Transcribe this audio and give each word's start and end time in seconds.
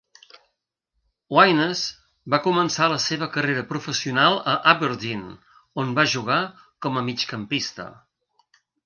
Wyness 1.39 1.81
va 2.33 2.39
començar 2.45 2.87
la 2.93 2.97
seva 3.03 3.27
carrera 3.35 3.65
professional 3.73 4.39
a 4.55 4.55
Aberdeen, 4.73 5.21
on 5.85 5.93
va 6.01 6.07
jugar 6.15 6.39
com 6.87 6.99
a 6.99 7.05
migcampista. 7.11 7.87